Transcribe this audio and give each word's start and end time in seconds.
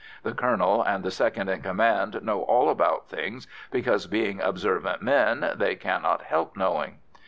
The 0.23 0.33
colonel 0.33 0.81
and 0.81 1.03
the 1.03 1.11
second 1.11 1.47
in 1.49 1.61
command 1.61 2.23
know 2.23 2.41
all 2.41 2.69
about 2.71 3.07
things 3.07 3.45
because, 3.69 4.07
being 4.07 4.41
observant 4.41 5.03
men, 5.03 5.51
they 5.57 5.75
cannot 5.75 6.23
help 6.23 6.57
knowing. 6.57 6.97